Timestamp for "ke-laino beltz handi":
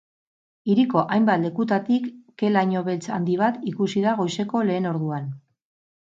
2.41-3.35